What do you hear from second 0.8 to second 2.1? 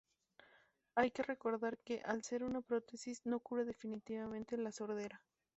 Hay que recordar que,